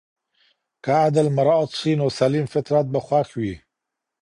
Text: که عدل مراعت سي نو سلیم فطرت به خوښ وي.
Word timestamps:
که 0.83 0.91
عدل 1.07 1.27
مراعت 1.37 1.71
سي 1.79 1.91
نو 1.99 2.07
سلیم 2.19 2.45
فطرت 2.53 2.85
به 2.93 2.99
خوښ 3.05 3.29
وي. 3.39 3.55